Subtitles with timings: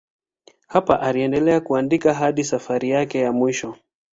[0.67, 3.75] Hapa aliendelea kuandika hadi safari yake ya mwisho.